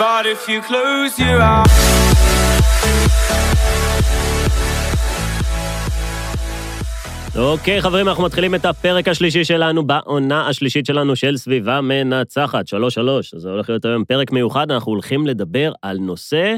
But 0.00 0.24
if 0.34 0.48
you 0.48 0.60
close 0.62 1.18
your 1.18 1.40
eyes 1.40 1.70
אוקיי, 7.36 7.78
okay, 7.78 7.82
חברים, 7.82 8.08
אנחנו 8.08 8.24
מתחילים 8.24 8.54
את 8.54 8.64
הפרק 8.64 9.08
השלישי 9.08 9.44
שלנו 9.44 9.86
בעונה 9.86 10.48
השלישית 10.48 10.86
שלנו 10.86 11.16
של 11.16 11.36
סביבה 11.36 11.80
מנצחת, 11.80 12.68
3-3. 12.68 12.72
זה 13.36 13.50
הולך 13.50 13.68
להיות 13.68 13.84
היום 13.84 14.04
פרק 14.04 14.32
מיוחד, 14.32 14.70
אנחנו 14.70 14.92
הולכים 14.92 15.26
לדבר 15.26 15.72
על 15.82 15.98
נושא, 15.98 16.56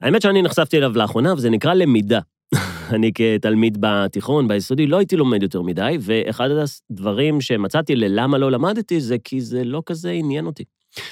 האמת 0.00 0.22
שאני 0.22 0.42
נחשפתי 0.42 0.78
אליו 0.78 0.98
לאחרונה, 0.98 1.34
וזה 1.34 1.50
נקרא 1.50 1.74
למידה. 1.74 2.20
אני 2.94 3.10
כתלמיד 3.14 3.78
בתיכון, 3.80 4.48
ביסודי, 4.48 4.86
לא 4.86 4.98
הייתי 4.98 5.16
לומד 5.16 5.42
יותר 5.42 5.62
מדי, 5.62 5.98
ואחד 6.00 6.48
הדברים 6.90 7.40
שמצאתי 7.40 7.96
ללמה 7.96 8.38
לא 8.38 8.50
למדתי 8.50 9.00
זה 9.00 9.16
כי 9.24 9.40
זה 9.40 9.64
לא 9.64 9.82
כזה 9.86 10.10
עניין 10.10 10.46
אותי. 10.46 10.64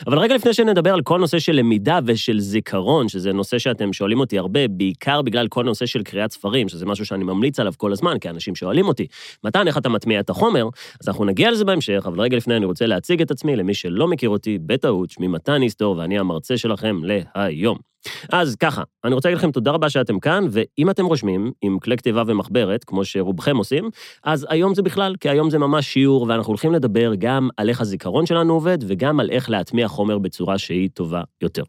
אבל 0.06 0.18
רגע 0.18 0.34
לפני 0.34 0.54
שנדבר 0.54 0.94
על 0.94 1.02
כל 1.02 1.18
נושא 1.18 1.38
של 1.38 1.52
למידה 1.52 1.98
ושל 2.06 2.40
זיכרון, 2.40 3.08
שזה 3.08 3.32
נושא 3.32 3.58
שאתם 3.58 3.92
שואלים 3.92 4.20
אותי 4.20 4.38
הרבה, 4.38 4.68
בעיקר 4.68 5.22
בגלל 5.22 5.48
כל 5.48 5.64
נושא 5.64 5.86
של 5.86 6.02
קריאת 6.02 6.32
ספרים, 6.32 6.68
שזה 6.68 6.86
משהו 6.86 7.06
שאני 7.06 7.24
ממליץ 7.24 7.60
עליו 7.60 7.72
כל 7.76 7.92
הזמן, 7.92 8.18
כי 8.18 8.28
אנשים 8.28 8.54
שואלים 8.54 8.88
אותי, 8.88 9.06
מתן, 9.44 9.66
איך 9.66 9.78
אתה 9.78 9.88
מטמיע 9.88 10.20
את 10.20 10.30
החומר? 10.30 10.68
אז 11.02 11.08
אנחנו 11.08 11.24
נגיע 11.24 11.50
לזה 11.50 11.64
בהמשך, 11.64 12.02
אבל 12.06 12.20
רגע 12.20 12.36
לפני 12.36 12.56
אני 12.56 12.64
רוצה 12.64 12.86
להציג 12.86 13.22
את 13.22 13.30
עצמי 13.30 13.56
למי 13.56 13.74
שלא 13.74 14.08
מכיר 14.08 14.28
אותי, 14.30 14.58
בטעות, 14.66 15.10
שמי 15.10 15.26
מתן 15.26 15.62
היסטור, 15.62 15.96
ואני 15.98 16.18
המרצה 16.18 16.56
שלכם 16.56 17.00
להיום. 17.04 17.78
אז 18.32 18.56
ככה, 18.56 18.82
אני 19.04 19.14
רוצה 19.14 19.28
להגיד 19.28 19.38
לכם 19.38 19.50
תודה 19.50 19.70
רבה 19.70 19.90
שאתם 19.90 20.20
כאן, 20.20 20.46
ואם 20.50 20.90
אתם 20.90 21.04
רושמים 21.04 21.52
עם 21.62 21.78
כלי 21.78 21.96
כתיבה 21.96 22.22
ומחברת, 22.26 22.84
כמו 22.84 23.04
שרובכם 23.04 23.56
עושים, 23.56 23.90
אז 24.24 24.46
היום 24.50 24.74
זה 24.74 24.82
בכלל, 24.82 25.14
כי 25.20 25.28
היום 25.28 25.50
זה 25.50 25.58
ממש 25.58 25.86
שיעור, 25.86 26.26
ואנחנו 26.28 26.50
הולכים 26.50 26.72
לדבר 26.72 27.12
גם 27.18 27.48
על 27.56 27.68
איך 27.68 27.80
הזיכרון 27.80 28.26
שלנו 28.26 28.54
עובד, 28.54 28.78
וגם 28.86 29.20
על 29.20 29.30
איך 29.30 29.50
להטמיע 29.50 29.88
חומר 29.88 30.18
בצורה 30.18 30.58
שהיא 30.58 30.88
טובה 30.94 31.22
יותר. 31.42 31.62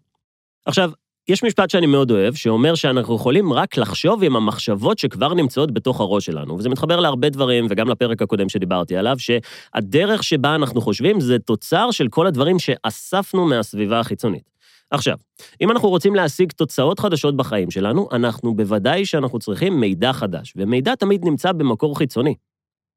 עכשיו, 0.66 0.91
יש 1.30 1.44
משפט 1.44 1.70
שאני 1.70 1.85
מאוד 1.85 2.11
אוהב, 2.11 2.33
שאומר 2.33 2.75
שאנחנו 2.75 3.16
יכולים 3.16 3.53
רק 3.53 3.78
לחשוב 3.78 4.23
עם 4.23 4.35
המחשבות 4.35 5.00
שכבר 5.00 5.33
נמצאות 5.33 5.73
בתוך 5.73 6.02
הראש 6.02 6.25
שלנו, 6.25 6.58
וזה 6.58 6.69
מתחבר 6.69 7.00
להרבה 7.00 7.30
דברים, 7.30 7.67
וגם 7.69 7.89
לפרק 7.89 8.22
הקודם 8.22 8.50
שדיברתי 8.50 8.97
עליו, 8.97 9.16
שהדרך 9.19 10.23
שבה 10.23 10.56
אנחנו 10.56 10.81
חושבים 10.81 11.19
זה 11.19 11.39
תוצר 11.39 11.91
של 11.91 12.08
כל 12.08 12.28
הדברים 12.28 12.59
שאספנו 12.59 13.45
מהסביבה 13.45 14.00
החיצונית. 14.00 14.50
עכשיו, 14.91 15.17
אם 15.61 15.71
אנחנו 15.71 15.89
רוצים 15.89 16.15
להשיג 16.15 16.51
תוצאות 16.51 16.99
חדשות 16.99 17.37
בחיים 17.37 17.71
שלנו, 17.71 18.09
אנחנו 18.11 18.55
בוודאי 18.55 19.05
שאנחנו 19.05 19.39
צריכים 19.39 19.79
מידע 19.79 20.13
חדש, 20.13 20.53
ומידע 20.55 20.95
תמיד 20.95 21.25
נמצא 21.25 21.51
במקור 21.51 21.97
חיצוני. 21.97 22.35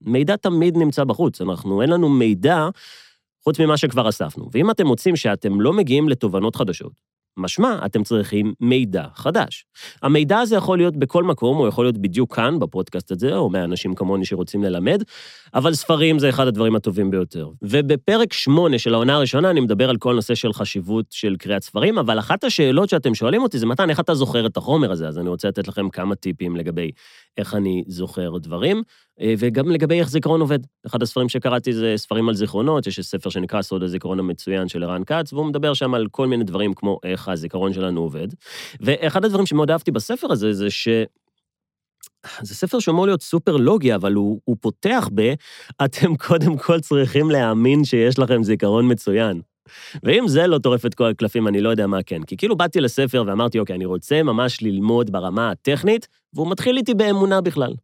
מידע 0.00 0.36
תמיד 0.36 0.76
נמצא 0.76 1.04
בחוץ, 1.04 1.40
אנחנו, 1.40 1.82
אין 1.82 1.90
לנו 1.90 2.08
מידע 2.08 2.68
חוץ 3.44 3.60
ממה 3.60 3.76
שכבר 3.76 4.08
אספנו. 4.08 4.48
ואם 4.52 4.70
אתם 4.70 4.86
מוצאים 4.86 5.16
שאתם 5.16 5.60
לא 5.60 5.72
מגיעים 5.72 6.08
לתובנות 6.08 6.56
חדשות, 6.56 6.92
משמע, 7.36 7.78
אתם 7.86 8.02
צריכים 8.02 8.52
מידע 8.60 9.04
חדש. 9.14 9.64
המידע 10.02 10.38
הזה 10.38 10.56
יכול 10.56 10.78
להיות 10.78 10.96
בכל 10.96 11.24
מקום, 11.24 11.56
הוא 11.56 11.68
יכול 11.68 11.84
להיות 11.84 11.98
בדיוק 11.98 12.36
כאן, 12.36 12.58
בפודקאסט 12.58 13.10
הזה, 13.10 13.36
או 13.36 13.50
מאנשים 13.50 13.94
כמוני 13.94 14.24
שרוצים 14.24 14.62
ללמד, 14.62 15.02
אבל 15.54 15.74
ספרים 15.74 16.18
זה 16.18 16.28
אחד 16.28 16.46
הדברים 16.46 16.76
הטובים 16.76 17.10
ביותר. 17.10 17.48
ובפרק 17.62 18.32
שמונה 18.32 18.78
של 18.78 18.94
העונה 18.94 19.16
הראשונה 19.16 19.50
אני 19.50 19.60
מדבר 19.60 19.90
על 19.90 19.96
כל 19.96 20.14
נושא 20.14 20.34
של 20.34 20.52
חשיבות 20.52 21.06
של 21.10 21.36
קריאת 21.36 21.62
ספרים, 21.62 21.98
אבל 21.98 22.18
אחת 22.18 22.44
השאלות 22.44 22.88
שאתם 22.88 23.14
שואלים 23.14 23.42
אותי 23.42 23.58
זה, 23.58 23.66
מתן, 23.66 23.90
איך 23.90 24.00
אתה 24.00 24.14
זוכר 24.14 24.46
את 24.46 24.56
החומר 24.56 24.92
הזה? 24.92 25.08
אז 25.08 25.18
אני 25.18 25.28
רוצה 25.28 25.48
לתת 25.48 25.68
לכם 25.68 25.88
כמה 25.88 26.14
טיפים 26.14 26.56
לגבי 26.56 26.90
איך 27.38 27.54
אני 27.54 27.84
זוכר 27.86 28.38
דברים. 28.38 28.82
אה, 29.20 29.34
וגם 29.38 29.70
לגבי 29.70 30.00
איך 30.00 30.10
זיכרון 30.10 30.40
עובד. 30.40 30.58
אחד 30.86 31.02
הספרים 31.02 31.28
שקראתי 31.28 31.72
זה 31.72 31.94
ספרים 31.96 32.28
על 32.28 32.34
זיכרונות, 32.34 32.86
יש 32.86 33.00
ספר 33.00 33.30
שנקרא 33.30 33.62
סוד 33.62 33.82
הזיכרון 33.82 34.18
המצוין 34.18 34.68
של 34.68 34.84
ערן 34.84 35.04
כץ, 35.04 35.32
והוא 35.32 35.46
מדבר 35.46 35.74
שם 35.74 35.94
על 35.94 36.06
כל 36.10 36.26
מיני 36.26 36.44
דברים 36.44 36.74
כמו 36.74 36.98
איך 37.04 37.28
הזיכרון 37.28 37.72
שלנו 37.72 38.00
עובד. 38.00 38.28
ואחד 38.80 39.24
הדברים 39.24 39.46
שמאוד 39.46 39.70
אהבתי 39.70 39.90
בספר 39.90 40.32
הזה 40.32 40.52
זה 40.52 40.70
ש... 40.70 40.88
זה 42.42 42.54
ספר 42.54 42.78
שאמור 42.78 43.06
להיות 43.06 43.22
סופר 43.22 43.56
לוגי, 43.56 43.94
אבל 43.94 44.12
הוא, 44.12 44.40
הוא 44.44 44.56
פותח 44.60 45.08
ב, 45.14 45.34
אתם 45.84 46.16
קודם 46.16 46.56
כל 46.56 46.80
צריכים 46.80 47.30
להאמין 47.30 47.84
שיש 47.84 48.18
לכם 48.18 48.42
זיכרון 48.42 48.92
מצוין. 48.92 49.40
ואם 50.02 50.28
זה 50.28 50.46
לא 50.46 50.58
טורף 50.58 50.86
את 50.86 50.94
כל 50.94 51.04
הקלפים, 51.04 51.48
אני 51.48 51.60
לא 51.60 51.68
יודע 51.68 51.86
מה 51.86 52.02
כן. 52.02 52.22
כי 52.22 52.36
כאילו 52.36 52.56
באתי 52.56 52.80
לספר 52.80 53.24
ואמרתי, 53.26 53.58
אוקיי, 53.58 53.76
אני 53.76 53.84
רוצה 53.84 54.22
ממש 54.22 54.62
ללמוד 54.62 55.10
ברמה 55.12 55.50
הטכנית, 55.50 56.08
והוא 56.34 56.50
מתחיל 56.50 56.76
איתי 56.76 56.94
באמונה 56.94 57.40
בכלל. 57.40 57.74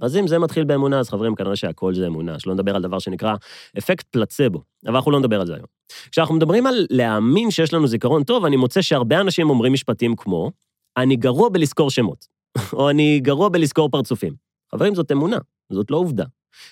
אז 0.00 0.16
אם 0.16 0.26
זה 0.26 0.38
מתחיל 0.38 0.64
באמונה, 0.64 0.98
אז 0.98 1.08
חברים, 1.08 1.34
כנראה 1.34 1.56
שהכל 1.56 1.94
זה 1.94 2.06
אמונה, 2.06 2.38
שלא 2.38 2.54
נדבר 2.54 2.76
על 2.76 2.82
דבר 2.82 2.98
שנקרא 2.98 3.34
אפקט 3.78 4.06
פלצבו, 4.06 4.62
אבל 4.86 4.96
אנחנו 4.96 5.10
לא 5.10 5.18
נדבר 5.18 5.40
על 5.40 5.46
זה 5.46 5.54
היום. 5.54 5.66
כשאנחנו 6.10 6.34
מדברים 6.34 6.66
על 6.66 6.86
להאמין 6.90 7.50
שיש 7.50 7.74
לנו 7.74 7.86
זיכרון 7.86 8.24
טוב, 8.24 8.44
אני 8.44 8.56
מוצא 8.56 8.82
שהרבה 8.82 9.20
אנשים 9.20 9.50
אומרים 9.50 9.72
משפטים 9.72 10.16
כמו, 10.16 10.50
אני 10.96 11.16
גרוע 11.16 11.48
בלזכור 11.48 11.90
שמות, 11.90 12.26
או 12.72 12.90
אני 12.90 13.20
גרוע 13.20 13.48
בלזכור 13.48 13.88
פרצופים. 13.88 14.34
חברים, 14.72 14.94
זאת 14.94 15.12
אמונה, 15.12 15.38
זאת 15.72 15.90
לא 15.90 15.96
עובדה. 15.96 16.24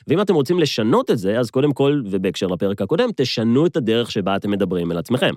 ואם 0.09 0.21
אתם 0.21 0.35
רוצים 0.35 0.59
לשנות 0.59 1.11
את 1.11 1.19
זה, 1.19 1.39
אז 1.39 1.51
קודם 1.51 1.73
כל, 1.73 2.03
ובהקשר 2.11 2.47
לפרק 2.47 2.83
הקודם, 2.83 3.09
תשנו 3.17 3.67
את 3.67 3.77
הדרך 3.77 4.11
שבה 4.11 4.37
אתם 4.37 4.51
מדברים 4.51 4.93
אל 4.93 4.99
עצמכם. 4.99 5.35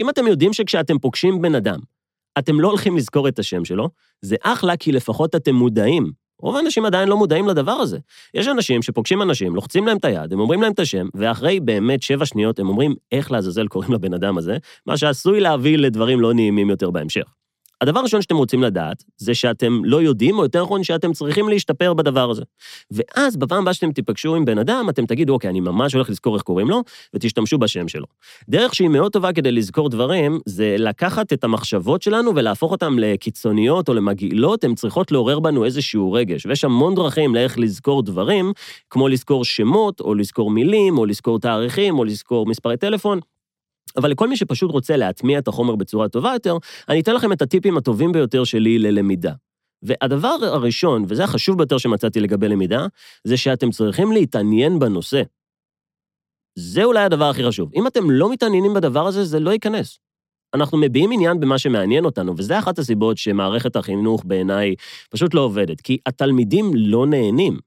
אם 0.00 0.10
אתם 0.10 0.26
יודעים 0.26 0.52
שכשאתם 0.52 0.98
פוגשים 0.98 1.42
בן 1.42 1.54
אדם, 1.54 1.78
אתם 2.38 2.60
לא 2.60 2.68
הולכים 2.68 2.96
לזכור 2.96 3.28
את 3.28 3.38
השם 3.38 3.64
שלו, 3.64 3.88
זה 4.22 4.36
אחלה 4.42 4.76
כי 4.76 4.92
לפחות 4.92 5.34
אתם 5.34 5.54
מודעים 5.54 6.12
רוב 6.40 6.56
האנשים 6.56 6.84
עדיין 6.84 7.08
לא 7.08 7.16
מודעים 7.16 7.48
לדבר 7.48 7.72
הזה. 7.72 7.98
יש 8.34 8.48
אנשים 8.48 8.82
שפוגשים 8.82 9.22
אנשים, 9.22 9.54
לוחצים 9.54 9.86
להם 9.86 9.96
את 9.96 10.04
היד, 10.04 10.32
הם 10.32 10.40
אומרים 10.40 10.62
להם 10.62 10.72
את 10.72 10.78
השם, 10.78 11.08
ואחרי 11.14 11.60
באמת 11.60 12.02
שבע 12.02 12.26
שניות 12.26 12.58
הם 12.58 12.68
אומרים 12.68 12.94
איך 13.12 13.32
לעזאזל 13.32 13.66
קוראים 13.66 13.92
לבן 13.92 14.14
אדם 14.14 14.38
הזה, 14.38 14.56
מה 14.86 14.96
שעשוי 14.96 15.40
להביא 15.40 15.78
לדברים 15.78 16.20
לא 16.20 16.34
נעימים 16.34 16.70
יותר 16.70 16.90
בהמשך. 16.90 17.37
הדבר 17.80 18.00
הראשון 18.00 18.22
שאתם 18.22 18.36
רוצים 18.36 18.62
לדעת, 18.62 19.04
זה 19.16 19.34
שאתם 19.34 19.84
לא 19.84 20.02
יודעים, 20.02 20.38
או 20.38 20.42
יותר 20.42 20.62
נכון 20.62 20.84
שאתם 20.84 21.12
צריכים 21.12 21.48
להשתפר 21.48 21.94
בדבר 21.94 22.30
הזה. 22.30 22.42
ואז 22.90 23.36
בפעם 23.36 23.62
הבאה 23.62 23.74
שאתם 23.74 23.92
תיפגשו 23.92 24.36
עם 24.36 24.44
בן 24.44 24.58
אדם, 24.58 24.86
אתם 24.90 25.06
תגידו, 25.06 25.32
אוקיי, 25.32 25.50
אני 25.50 25.60
ממש 25.60 25.94
הולך 25.94 26.10
לזכור 26.10 26.34
איך 26.34 26.42
קוראים 26.42 26.70
לו, 26.70 26.82
ותשתמשו 27.14 27.58
בשם 27.58 27.88
שלו. 27.88 28.06
דרך 28.48 28.74
שהיא 28.74 28.88
מאוד 28.88 29.12
טובה 29.12 29.32
כדי 29.32 29.52
לזכור 29.52 29.88
דברים, 29.88 30.40
זה 30.46 30.76
לקחת 30.78 31.32
את 31.32 31.44
המחשבות 31.44 32.02
שלנו 32.02 32.34
ולהפוך 32.34 32.72
אותן 32.72 32.92
לקיצוניות 32.98 33.88
או 33.88 33.94
למגעילות, 33.94 34.64
הן 34.64 34.74
צריכות 34.74 35.12
לעורר 35.12 35.40
בנו 35.40 35.64
איזשהו 35.64 36.12
רגש. 36.12 36.46
ויש 36.46 36.64
המון 36.64 36.94
דרכים 36.94 37.34
לאיך 37.34 37.58
לזכור 37.58 38.02
דברים, 38.02 38.52
כמו 38.90 39.08
לזכור 39.08 39.44
שמות, 39.44 40.00
או 40.00 40.14
לזכור 40.14 40.50
מילים, 40.50 40.98
או 40.98 41.06
לזכור 41.06 41.38
תאריכים, 41.38 41.98
או 41.98 42.04
לזכור 42.04 42.46
מספרי 42.46 42.76
טלפון. 42.76 43.20
אבל 43.96 44.10
לכל 44.10 44.28
מי 44.28 44.36
שפשוט 44.36 44.70
רוצה 44.70 44.96
להטמיע 44.96 45.38
את 45.38 45.48
החומר 45.48 45.76
בצורה 45.76 46.08
טובה 46.08 46.32
יותר, 46.32 46.56
אני 46.88 47.00
אתן 47.00 47.14
לכם 47.14 47.32
את 47.32 47.42
הטיפים 47.42 47.76
הטובים 47.76 48.12
ביותר 48.12 48.44
שלי 48.44 48.78
ללמידה. 48.78 49.32
והדבר 49.82 50.36
הראשון, 50.42 51.04
וזה 51.08 51.24
החשוב 51.24 51.58
ביותר 51.58 51.78
שמצאתי 51.78 52.20
לגבי 52.20 52.48
למידה, 52.48 52.86
זה 53.24 53.36
שאתם 53.36 53.70
צריכים 53.70 54.12
להתעניין 54.12 54.78
בנושא. 54.78 55.22
זה 56.58 56.84
אולי 56.84 57.04
הדבר 57.04 57.24
הכי 57.24 57.44
חשוב. 57.44 57.70
אם 57.74 57.86
אתם 57.86 58.10
לא 58.10 58.32
מתעניינים 58.32 58.74
בדבר 58.74 59.06
הזה, 59.06 59.24
זה 59.24 59.40
לא 59.40 59.50
ייכנס. 59.50 59.98
אנחנו 60.54 60.78
מביעים 60.78 61.12
עניין 61.12 61.40
במה 61.40 61.58
שמעניין 61.58 62.04
אותנו, 62.04 62.34
וזה 62.36 62.58
אחת 62.58 62.78
הסיבות 62.78 63.18
שמערכת 63.18 63.76
החינוך 63.76 64.22
בעיניי 64.24 64.74
פשוט 65.10 65.34
לא 65.34 65.40
עובדת, 65.40 65.80
כי 65.80 65.98
התלמידים 66.06 66.70
לא 66.74 67.06
נהנים. 67.06 67.58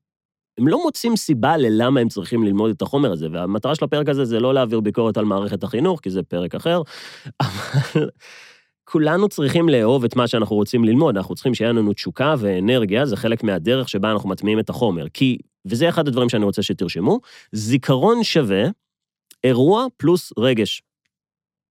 הם 0.58 0.68
לא 0.68 0.84
מוצאים 0.84 1.16
סיבה 1.16 1.58
ללמה 1.58 2.00
הם 2.00 2.10
צריכים 2.10 2.44
ללמוד 2.44 2.72
את 2.72 2.82
החומר 2.82 3.12
הזה, 3.12 3.28
והמטרה 3.32 3.76
של 3.76 3.86
הפרק 3.86 4.10
הזה 4.10 4.26
זה 4.26 4.40
לא 4.40 4.54
להעביר 4.54 4.80
ביקורת 4.80 5.18
על 5.18 5.26
מערכת 5.26 5.64
החינוך, 5.64 6.00
כי 6.00 6.10
זה 6.10 6.24
פרק 6.24 6.56
אחר, 6.56 6.82
אבל 7.42 8.10
כולנו 8.84 9.30
צריכים 9.30 9.70
לאהוב 9.70 10.04
את 10.04 10.16
מה 10.16 10.28
שאנחנו 10.28 10.56
רוצים 10.56 10.84
ללמוד, 10.84 11.18
אנחנו 11.18 11.36
צריכים 11.36 11.54
שיהיה 11.54 11.72
לנו 11.72 11.94
תשוקה 11.94 12.36
ואנרגיה, 12.38 13.06
זה 13.06 13.18
חלק 13.18 13.44
מהדרך 13.44 13.90
שבה 13.90 14.12
אנחנו 14.12 14.30
מטמיעים 14.30 14.60
את 14.60 14.70
החומר. 14.70 15.06
כי, 15.14 15.38
וזה 15.66 15.90
אחד 15.90 16.08
הדברים 16.08 16.30
שאני 16.30 16.46
רוצה 16.46 16.62
שתרשמו, 16.62 17.20
זיכרון 17.52 18.24
שווה 18.24 18.64
אירוע 19.44 19.86
פלוס 19.98 20.34
רגש. 20.38 20.82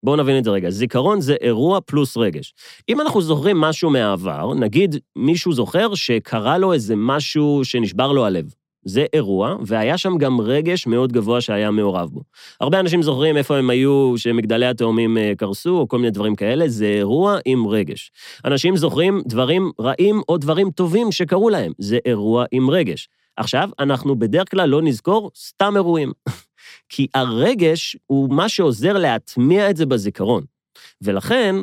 בואו 0.02 0.16
נבין 0.16 0.38
את 0.38 0.44
זה 0.44 0.50
רגע. 0.50 0.70
זיכרון 0.70 1.20
זה 1.20 1.34
אירוע 1.40 1.80
פלוס 1.80 2.16
רגש. 2.16 2.54
אם 2.88 3.00
אנחנו 3.00 3.20
זוכרים 3.22 3.60
משהו 3.60 3.90
מהעבר, 3.90 4.54
נגיד 4.54 4.96
מישהו 5.16 5.52
זוכר 5.52 5.94
שקרה 5.94 6.58
לו 6.58 6.72
איזה 6.72 6.94
משהו 6.96 7.60
שנשבר 7.64 8.12
לו 8.12 8.26
הלב. 8.26 8.54
זה 8.84 9.04
אירוע, 9.12 9.56
והיה 9.66 9.98
שם 9.98 10.18
גם 10.18 10.40
רגש 10.40 10.86
מאוד 10.86 11.12
גבוה 11.12 11.40
שהיה 11.40 11.70
מעורב 11.70 12.08
בו. 12.12 12.20
הרבה 12.60 12.80
אנשים 12.80 13.02
זוכרים 13.02 13.36
איפה 13.36 13.56
הם 13.56 13.70
היו, 13.70 14.14
שמגדלי 14.16 14.66
התאומים 14.66 15.18
אה, 15.18 15.32
קרסו, 15.36 15.78
או 15.78 15.88
כל 15.88 15.98
מיני 15.98 16.10
דברים 16.10 16.36
כאלה, 16.36 16.68
זה 16.68 16.86
אירוע 16.86 17.38
עם 17.44 17.68
רגש. 17.68 18.12
אנשים 18.44 18.76
זוכרים 18.76 19.22
דברים 19.26 19.70
רעים 19.80 20.22
או 20.28 20.36
דברים 20.36 20.70
טובים 20.70 21.12
שקרו 21.12 21.50
להם, 21.50 21.72
זה 21.78 21.98
אירוע 22.06 22.44
עם 22.52 22.70
רגש. 22.70 23.08
עכשיו, 23.36 23.70
אנחנו 23.78 24.18
בדרך 24.18 24.50
כלל 24.50 24.68
לא 24.68 24.82
נזכור 24.82 25.30
סתם 25.36 25.72
אירועים, 25.76 26.12
כי 26.92 27.06
הרגש 27.14 27.96
הוא 28.06 28.34
מה 28.34 28.48
שעוזר 28.48 28.92
להטמיע 28.92 29.70
את 29.70 29.76
זה 29.76 29.86
בזיכרון. 29.86 30.44
ולכן, 31.02 31.56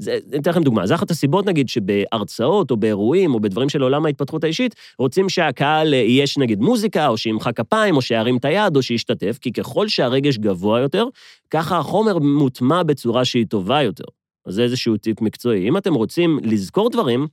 אני 0.00 0.38
אתן 0.38 0.50
לכם 0.50 0.62
דוגמה, 0.62 0.86
זו 0.86 0.94
אחת 0.94 1.10
הסיבות, 1.10 1.46
נגיד, 1.46 1.68
שבהרצאות 1.68 2.70
או 2.70 2.76
באירועים 2.76 3.34
או 3.34 3.40
בדברים 3.40 3.68
של 3.68 3.82
עולם 3.82 4.06
ההתפתחות 4.06 4.44
האישית, 4.44 4.74
רוצים 4.98 5.28
שהקהל 5.28 5.94
יש 5.94 6.38
נגיד 6.38 6.60
מוזיקה, 6.60 7.08
או 7.08 7.16
שימחא 7.16 7.52
כפיים, 7.52 7.96
או 7.96 8.02
שירים 8.02 8.36
את 8.36 8.44
היד, 8.44 8.76
או 8.76 8.82
שישתתף, 8.82 9.38
כי 9.40 9.52
ככל 9.52 9.88
שהרגש 9.88 10.38
גבוה 10.38 10.80
יותר, 10.80 11.04
ככה 11.50 11.78
החומר 11.78 12.18
מוטמע 12.18 12.82
בצורה 12.82 13.24
שהיא 13.24 13.46
טובה 13.46 13.82
יותר. 13.82 14.04
אז 14.46 14.54
זה 14.54 14.62
איזשהו 14.62 14.96
טיפ 14.96 15.20
מקצועי. 15.20 15.68
אם 15.68 15.76
אתם 15.76 15.94
רוצים 15.94 16.38
לזכור 16.42 16.90
דברים, 16.90 17.26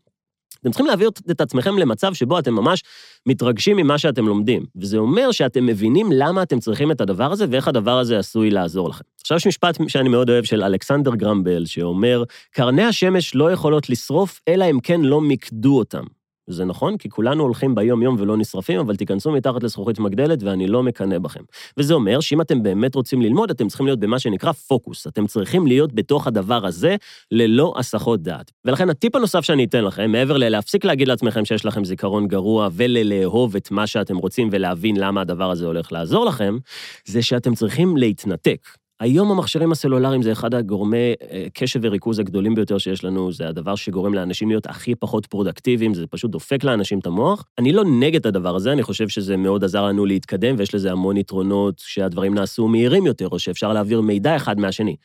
אתם 0.62 0.70
צריכים 0.72 0.86
להעביר 0.86 1.10
את 1.32 1.42
עצמכם 1.42 1.78
למצב 1.78 2.14
שבו 2.14 2.40
אתם 2.40 2.54
ממש 2.54 2.84
מתרגשים 3.26 3.78
ממה 3.78 3.98
שאתם 3.98 4.28
לומדים. 4.28 4.66
וזה 4.76 4.98
אומר 4.98 5.32
שאתם 5.32 5.66
מבינים 5.66 6.12
למה 6.12 6.44
אתם 6.44 6.60
צריכים 6.60 6.92
את 6.92 7.02
הדבר 7.02 7.32
הזה 7.32 7.46
ואיך 7.50 7.68
הדבר 7.68 8.00
הזה 8.00 8.20
עשוי 8.20 8.50
לעזור 8.50 8.90
לכם. 8.90 9.04
עכשיו 9.22 9.38
יש 9.38 9.48
משפט 9.48 9.78
שאני 9.88 10.10
מאוד 10.10 10.30
אוהב 10.30 10.44
של 10.44 10.64
אלכסנדר 10.64 11.16
גרמבל, 11.16 11.66
שאומר, 11.66 12.24
קרני 12.52 12.84
השמש 12.84 13.36
לא 13.36 13.52
יכולות 13.52 13.90
לשרוף, 13.90 14.42
אלא 14.48 14.66
אם 14.72 14.80
כן 14.80 15.02
לא 15.02 15.22
מיקדו 15.22 15.78
אותם. 15.78 16.04
זה 16.52 16.66
נכון, 16.66 16.98
כי 16.98 17.10
כולנו 17.10 17.44
הולכים 17.44 17.76
ביום-יום 17.76 18.16
ולא 18.20 18.38
נשרפים, 18.38 18.80
אבל 18.80 18.96
תיכנסו 18.96 19.32
מתחת 19.32 19.64
לזכוכית 19.64 20.00
מגדלת 20.00 20.44
ואני 20.44 20.68
לא 20.68 20.84
מקנא 20.84 21.18
בכם. 21.18 21.44
וזה 21.78 21.94
אומר 21.94 22.20
שאם 22.20 22.42
אתם 22.42 22.64
באמת 22.64 22.96
רוצים 22.96 23.22
ללמוד, 23.22 23.50
אתם 23.50 23.68
צריכים 23.68 23.86
להיות 23.86 24.00
במה 24.00 24.20
שנקרא 24.20 24.52
פוקוס. 24.52 25.08
אתם 25.08 25.28
צריכים 25.28 25.68
להיות 25.68 25.94
בתוך 25.94 26.28
הדבר 26.28 26.66
הזה 26.66 26.96
ללא 27.32 27.74
הסחות 27.78 28.22
דעת. 28.22 28.52
ולכן 28.66 28.90
הטיפ 28.90 29.16
הנוסף 29.16 29.42
שאני 29.42 29.64
אתן 29.64 29.84
לכם, 29.84 30.12
מעבר 30.12 30.38
ללהפסיק 30.38 30.86
להגיד 30.86 31.08
לעצמכם 31.08 31.46
שיש 31.46 31.66
לכם 31.66 31.86
זיכרון 31.86 32.28
גרוע 32.28 32.70
וללאהוב 32.72 33.56
את 33.56 33.72
מה 33.72 33.88
שאתם 33.88 34.18
רוצים 34.18 34.50
ולהבין 34.52 34.96
למה 34.98 35.22
הדבר 35.22 35.52
הזה 35.52 35.66
הולך 35.66 35.92
לעזור 35.92 36.26
לכם, 36.26 36.58
זה 37.06 37.22
שאתם 37.22 37.56
צריכים 37.56 37.98
להתנתק. 37.98 38.81
היום 39.02 39.32
המכשירים 39.32 39.72
הסלולריים 39.72 40.22
זה 40.22 40.32
אחד 40.32 40.54
הגורמי 40.54 41.14
אה, 41.32 41.46
קשב 41.54 41.80
וריכוז 41.84 42.20
הגדולים 42.20 42.56
ביותר 42.56 42.78
שיש 42.78 43.04
לנו, 43.04 43.32
זה 43.32 43.48
הדבר 43.48 43.76
שגורם 43.76 44.14
לאנשים 44.14 44.50
להיות 44.50 44.66
הכי 44.66 44.96
פחות 44.96 45.26
פרודקטיביים, 45.26 45.94
זה 45.94 46.08
פשוט 46.08 46.32
דופק 46.32 46.64
לאנשים 46.64 47.00
את 47.00 47.06
המוח. 47.06 47.46
אני 47.60 47.74
לא 47.74 47.84
נגד 48.00 48.28
הדבר 48.28 48.56
הזה, 48.56 48.72
אני 48.72 48.84
חושב 48.84 49.08
שזה 49.08 49.38
מאוד 49.38 49.64
עזר 49.64 49.86
לנו 49.86 50.06
להתקדם, 50.06 50.56
ויש 50.58 50.76
לזה 50.76 50.92
המון 50.92 51.18
יתרונות 51.18 51.76
שהדברים 51.78 52.34
נעשו 52.34 52.68
מהירים 52.68 53.06
יותר, 53.06 53.28
או 53.28 53.40
שאפשר 53.40 53.74
להעביר 53.74 54.02
מידע 54.02 54.36
אחד 54.36 54.60
מהשני. 54.60 54.96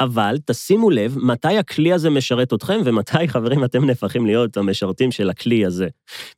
אבל 0.00 0.36
תשימו 0.44 0.90
לב 0.90 1.16
מתי 1.18 1.58
הכלי 1.58 1.92
הזה 1.92 2.10
משרת 2.10 2.52
אתכם 2.52 2.80
ומתי, 2.84 3.28
חברים, 3.28 3.64
אתם 3.64 3.84
נהפכים 3.84 4.26
להיות 4.26 4.56
המשרתים 4.56 5.10
של 5.10 5.30
הכלי 5.30 5.66
הזה. 5.66 5.88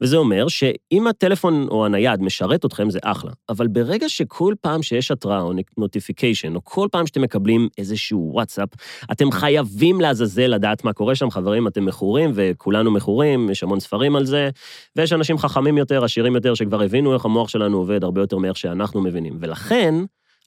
וזה 0.01 0.17
אומר 0.17 0.49
שאם 0.49 1.07
הטלפון 1.07 1.67
או 1.71 1.87
הנייד 1.87 2.23
משרת 2.23 2.65
אתכם, 2.65 2.91
זה 2.91 2.99
אחלה. 3.03 3.31
אבל 3.49 3.67
ברגע 3.67 4.09
שכל 4.09 4.55
פעם 4.61 4.83
שיש 4.83 5.11
התראה 5.11 5.41
או 5.41 5.53
notification, 5.79 6.55
או 6.55 6.61
כל 6.65 6.89
פעם 6.93 7.07
שאתם 7.07 7.23
מקבלים 7.23 7.69
איזשהו 7.79 8.31
וואטסאפ, 8.33 8.69
אתם 9.13 9.31
חייבים 9.31 10.01
לעזאזל 10.01 10.47
לדעת 10.47 10.85
מה 10.85 10.93
קורה 10.93 11.15
שם, 11.15 11.31
חברים, 11.31 11.67
אתם 11.67 11.85
מכורים, 11.85 12.31
וכולנו 12.35 12.91
מכורים, 12.91 13.51
יש 13.51 13.63
המון 13.63 13.81
ספרים 13.81 14.17
על 14.17 14.25
זה, 14.25 14.51
ויש 14.97 15.13
אנשים 15.13 15.39
חכמים 15.39 15.79
יותר, 15.79 16.05
עשירים 16.05 16.35
יותר, 16.35 16.55
שכבר 16.55 16.83
הבינו 16.83 17.15
איך 17.15 17.25
המוח 17.25 17.49
שלנו 17.49 17.79
עובד 17.79 18.05
הרבה 18.05 18.21
יותר 18.21 18.39
מאיך 18.39 18.57
שאנחנו 18.57 19.01
מבינים. 19.01 19.39
ולכן, 19.41 19.95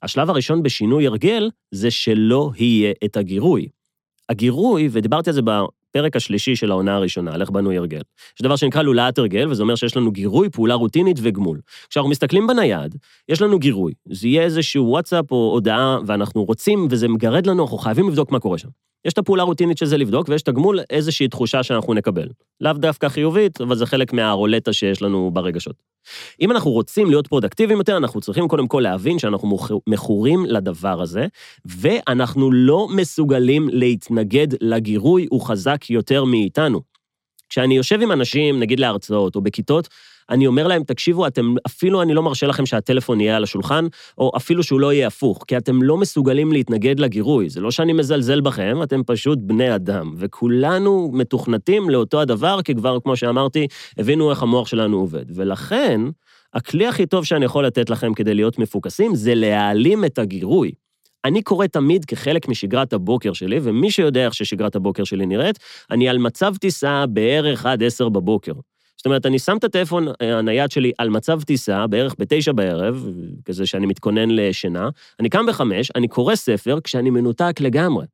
השלב 0.02 0.30
הראשון 0.30 0.62
בשינוי 0.62 1.06
הרגל 1.06 1.50
זה 1.70 1.90
שלא 1.90 2.50
יהיה 2.56 2.92
את 3.04 3.16
הגירוי. 3.16 3.68
הגירוי, 4.28 4.88
ודיברתי 4.92 5.30
על 5.30 5.34
זה 5.34 5.42
בפרק 5.92 6.16
השלישי 6.16 6.56
של 6.56 6.70
העונה 6.70 6.96
הראשונה, 6.96 7.34
על 7.34 7.40
איך 7.40 7.50
בנוי 7.50 7.78
הרגל. 7.78 8.00
יש 8.36 8.42
דבר 8.42 8.56
שנקרא 8.56 8.82
לולאת 8.82 9.18
הרגל, 9.18 9.48
וזה 9.50 9.62
אומר 9.62 9.74
שיש 9.74 9.96
לנו 9.96 10.10
גירוי, 10.10 10.50
פעולה 10.50 10.74
רוטינית 10.74 11.16
וגמול. 11.22 11.60
כשאנחנו 11.90 12.10
מסתכלים 12.10 12.46
בנייד, 12.46 12.96
יש 13.28 13.42
לנו 13.42 13.58
גירוי. 13.58 13.92
זה 14.08 14.28
יהיה 14.28 14.42
איזשהו 14.42 14.84
וואטסאפ 14.88 15.30
או 15.30 15.50
הודעה, 15.52 15.98
ואנחנו 16.06 16.44
רוצים, 16.44 16.86
וזה 16.90 17.08
מגרד 17.08 17.46
לנו, 17.46 17.62
אנחנו 17.62 17.78
חייבים 17.78 18.08
לבדוק 18.08 18.32
מה 18.32 18.40
קורה 18.40 18.58
שם. 18.58 18.68
יש 19.04 19.12
את 19.12 19.18
הפעולה 19.18 19.42
הרוטינית 19.42 19.78
שזה 19.78 19.96
לבדוק, 19.96 20.28
ויש 20.28 20.42
את 20.42 20.48
הגמול, 20.48 20.80
איזושהי 20.90 21.28
תחושה 21.28 21.62
שאנחנו 21.62 21.94
נקבל. 21.94 22.28
לאו 22.60 22.72
דווקא 22.72 23.08
חיובית, 23.08 23.60
אבל 23.60 23.76
זה 23.76 23.86
חלק 23.86 24.12
מהרולטה 24.12 24.72
שיש 24.72 25.02
לנו 25.02 25.30
ברגשות. 25.32 25.76
אם 26.40 26.50
אנחנו 26.50 26.70
רוצים 26.70 27.10
להיות 27.10 27.26
פרודקטיביים 27.26 27.78
יותר, 27.78 27.96
אנחנו 27.96 28.20
צריכים 28.20 28.48
קודם 28.48 28.68
כל 28.68 28.80
להבין 28.80 29.18
שאנחנו 29.18 29.58
מכורים 29.86 30.46
לדבר 30.46 31.02
הזה, 31.02 31.26
ואנחנו 31.64 32.52
לא 32.52 32.88
מסוגלים 32.96 33.68
להתנגד 33.72 34.46
לגירוי, 34.60 35.26
הוא 35.30 35.40
חזק 35.40 35.81
יותר 35.90 36.24
מאיתנו. 36.24 36.80
כשאני 37.48 37.76
יושב 37.76 38.02
עם 38.02 38.12
אנשים, 38.12 38.60
נגיד 38.60 38.80
להרצאות 38.80 39.36
או 39.36 39.40
בכיתות, 39.40 39.88
אני 40.30 40.46
אומר 40.46 40.66
להם, 40.66 40.82
תקשיבו, 40.84 41.26
אתם, 41.26 41.54
אפילו 41.66 42.02
אני 42.02 42.14
לא 42.14 42.22
מרשה 42.22 42.46
לכם 42.46 42.66
שהטלפון 42.66 43.20
יהיה 43.20 43.36
על 43.36 43.42
השולחן, 43.42 43.86
או 44.18 44.32
אפילו 44.36 44.62
שהוא 44.62 44.80
לא 44.80 44.92
יהיה 44.92 45.06
הפוך, 45.06 45.44
כי 45.46 45.56
אתם 45.56 45.82
לא 45.82 45.96
מסוגלים 45.96 46.52
להתנגד 46.52 47.00
לגירוי. 47.00 47.50
זה 47.50 47.60
לא 47.60 47.70
שאני 47.70 47.92
מזלזל 47.92 48.40
בכם, 48.40 48.82
אתם 48.82 49.00
פשוט 49.06 49.38
בני 49.42 49.74
אדם, 49.74 50.14
וכולנו 50.16 51.10
מתוכנתים 51.12 51.90
לאותו 51.90 52.20
הדבר, 52.20 52.62
כי 52.62 52.74
כבר, 52.74 52.98
כמו 53.02 53.16
שאמרתי, 53.16 53.66
הבינו 53.98 54.30
איך 54.30 54.42
המוח 54.42 54.66
שלנו 54.66 54.96
עובד. 54.96 55.24
ולכן, 55.34 56.00
הכלי 56.54 56.86
הכי 56.86 57.06
טוב 57.06 57.24
שאני 57.24 57.44
יכול 57.44 57.66
לתת 57.66 57.90
לכם 57.90 58.14
כדי 58.14 58.34
להיות 58.34 58.58
מפוקסים, 58.58 59.14
זה 59.14 59.34
להעלים 59.34 60.04
את 60.04 60.18
הגירוי. 60.18 60.72
אני 61.24 61.42
קורא 61.42 61.66
תמיד 61.66 62.04
כחלק 62.04 62.48
משגרת 62.48 62.92
הבוקר 62.92 63.32
שלי, 63.32 63.60
ומי 63.62 63.90
שיודע 63.90 64.24
איך 64.24 64.34
ששגרת 64.34 64.76
הבוקר 64.76 65.04
שלי 65.04 65.26
נראית, 65.26 65.58
אני 65.90 66.08
על 66.08 66.18
מצב 66.18 66.56
טיסה 66.56 67.06
בערך 67.06 67.66
עד 67.66 67.82
עשר 67.82 68.08
בבוקר. 68.08 68.52
זאת 68.96 69.06
אומרת, 69.06 69.26
אני 69.26 69.38
שם 69.38 69.56
את 69.56 69.64
הטלפון 69.64 70.08
אה, 70.08 70.38
הנייד 70.38 70.70
שלי 70.70 70.92
על 70.98 71.10
מצב 71.10 71.42
טיסה, 71.42 71.86
בערך 71.86 72.14
בתשע 72.18 72.52
בערב, 72.52 73.06
כזה 73.44 73.66
שאני 73.66 73.86
מתכונן 73.86 74.30
לשינה, 74.30 74.88
אני 75.20 75.28
קם 75.28 75.46
בחמש, 75.48 75.90
אני 75.94 76.08
קורא 76.08 76.34
ספר 76.34 76.78
כשאני 76.84 77.10
מנותק 77.10 77.60
לגמרי. 77.60 78.06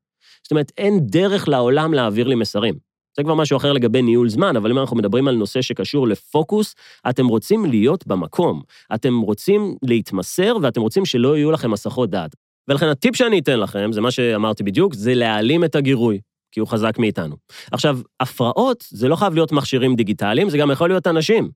זאת 0.43 0.51
אומרת, 0.51 0.73
אין 0.79 1.01
דרך 1.03 1.49
לעולם 1.49 1.95
להעביר 1.95 2.29
לי 2.29 2.35
מסרים. 2.35 2.75
זה 3.17 3.23
כבר 3.23 3.35
משהו 3.35 3.57
אחר 3.57 3.73
לגבי 3.73 4.03
ניהול 4.03 4.29
זמן, 4.29 4.57
אבל 4.57 4.71
אם 4.71 4.79
אנחנו 4.79 4.97
מדברים 4.97 5.29
על 5.29 5.35
נושא 5.35 5.63
שקשור 5.63 6.09
לפוקוס, 6.09 6.75
אתם 7.11 7.27
רוצים 7.27 7.67
להיות 7.67 8.07
במקום. 8.07 8.63
אתם 8.95 9.21
רוצים 9.21 9.75
להתמסר 9.83 10.57
ואתם 10.63 10.81
רוצים 10.81 11.05
שלא 11.05 11.37
יהיו 11.37 11.51
לכם 11.51 11.73
הסחות 11.73 12.11
דעת. 12.11 12.48
ולכן 12.69 12.87
הטיפ 12.87 13.17
שאני 13.17 13.39
אתן 13.39 13.61
לכם, 13.61 13.93
זה 13.93 14.01
מה 14.01 14.11
שאמרתי 14.11 14.63
בדיוק, 14.63 14.95
זה 14.95 15.15
להעלים 15.15 15.65
את 15.65 15.75
הגירוי. 15.75 16.21
כי 16.53 16.61
הוא 16.61 16.69
חזק 16.69 16.99
מאיתנו. 16.99 17.37
עכשיו, 17.73 17.99
הפרעות 18.21 18.85
זה 18.91 19.09
לא 19.09 19.17
חייב 19.17 19.35
להיות 19.35 19.53
מכשירים 19.53 19.97
דיגיטליים, 19.97 20.51
זה 20.51 20.59
גם 20.59 20.71
יכול 20.71 20.89
להיות 20.89 21.07
אנשים. 21.07 21.51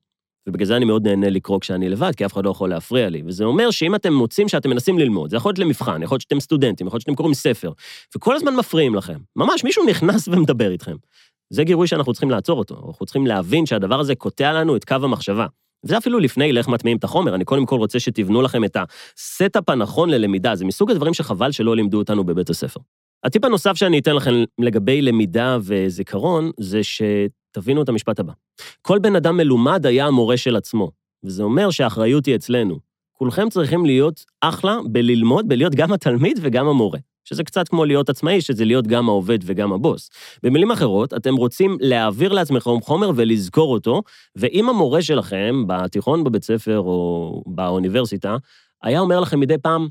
ובגלל 0.49 0.67
זה 0.67 0.77
אני 0.77 0.85
מאוד 0.85 1.09
נהנה 1.09 1.31
לקרוא 1.31 1.61
כשאני 1.61 1.89
לבד, 1.89 2.15
כי 2.17 2.27
אף 2.27 2.33
אחד 2.33 2.45
לא 2.45 2.51
יכול 2.51 2.71
להפריע 2.71 3.09
לי. 3.09 3.23
וזה 3.27 3.45
אומר 3.45 3.71
שאם 3.71 3.95
אתם 3.95 4.13
מוצאים 4.13 4.49
שאתם 4.49 4.71
מנסים 4.71 4.99
ללמוד, 4.99 5.31
זה 5.31 5.37
יכול 5.37 5.49
להיות 5.49 5.59
למבחן, 5.59 6.03
יכול 6.03 6.15
להיות 6.15 6.23
שאתם 6.23 6.41
סטודנטים, 6.41 6.87
יכול 6.87 6.97
להיות 6.97 7.03
שאתם 7.03 7.15
קוראים 7.15 7.35
ספר, 7.35 7.73
וכל 8.17 8.37
הזמן 8.37 8.57
מפריעים 8.57 8.95
לכם. 8.95 9.19
ממש, 9.37 9.65
מישהו 9.65 9.85
נכנס 9.87 10.29
ומדבר 10.33 10.71
איתכם. 10.71 10.97
זה 11.51 11.65
גירוי 11.65 11.87
שאנחנו 11.87 12.13
צריכים 12.13 12.31
לעצור 12.31 12.59
אותו. 12.59 12.85
אנחנו 12.89 13.07
צריכים 13.07 13.27
להבין 13.27 13.67
שהדבר 13.67 14.01
הזה 14.01 14.15
קוטע 14.15 14.53
לנו 14.53 14.77
את 14.77 14.85
קו 14.85 14.95
המחשבה. 14.95 15.47
וזה 15.85 15.99
אפילו 15.99 16.19
לפני 16.19 16.53
לאיך 16.53 16.69
מטמיעים 16.69 16.99
את 16.99 17.05
החומר, 17.05 17.35
אני 17.35 17.45
קודם 17.45 17.67
כל 17.67 17.77
רוצה 17.77 18.01
שתבנו 18.01 18.43
לכם 18.43 18.65
את 18.65 18.77
ה 19.17 19.26
setup 19.26 19.69
הנכון 19.69 20.11
ללמידה, 20.11 20.55
זה 20.55 20.65
מסוג 20.65 20.91
הדברים 20.91 21.15
שחבל 21.15 21.53
שלא 21.53 21.77
לימדו 21.77 21.99
אותנו 21.99 22.25
בבית 22.25 22.51
הספר. 22.51 22.81
הטיפ 23.25 23.45
הנוסף 23.45 23.73
שאני 23.75 23.99
אתן 23.99 24.17
לכם 24.17 24.45
לגבי 24.61 25.03
למידה 25.03 25.59
וזיכרון, 25.63 26.51
זה 26.61 26.81
שתבינו 26.83 27.83
את 27.83 27.89
המשפט 27.89 28.21
הבא. 28.21 28.33
כל 28.83 28.99
בן 28.99 29.17
אדם 29.17 29.37
מלומד 29.37 29.87
היה 29.87 30.07
המורה 30.07 30.37
של 30.37 30.57
עצמו, 30.57 30.91
וזה 31.25 31.43
אומר 31.43 31.71
שהאחריות 31.71 32.27
היא 32.27 32.35
אצלנו. 32.35 32.79
כולכם 33.13 33.49
צריכים 33.49 33.87
להיות 33.87 34.25
אחלה 34.41 34.79
בללמוד, 34.85 35.49
בלהיות 35.49 35.75
גם 35.75 35.93
התלמיד 35.93 36.39
וגם 36.43 36.69
המורה. 36.69 36.99
שזה 37.25 37.45
קצת 37.45 37.69
כמו 37.69 37.85
להיות 37.85 38.09
עצמאי, 38.09 38.41
שזה 38.41 38.65
להיות 38.65 38.87
גם 38.87 39.09
העובד 39.09 39.39
וגם 39.43 39.73
הבוס. 39.73 40.11
במילים 40.43 40.71
אחרות, 40.71 41.15
אתם 41.15 41.35
רוצים 41.35 41.77
להעביר 41.81 42.33
לעצמכם 42.33 42.81
חומר 42.81 43.11
ולזכור 43.17 43.73
אותו, 43.73 44.03
ואם 44.37 44.69
המורה 44.69 45.03
שלכם, 45.03 45.65
בתיכון, 45.67 46.25
בבית 46.25 46.45
ספר 46.45 46.79
או 46.79 47.43
באוניברסיטה, 47.47 48.37
היה 48.83 49.01
אומר 49.01 49.21
לכם 49.21 49.41
מדי 49.41 49.59
פעם, 49.59 49.89